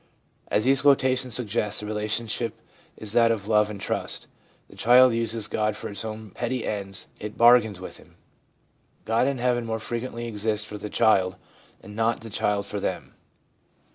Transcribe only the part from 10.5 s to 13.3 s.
for the child and not the child for them.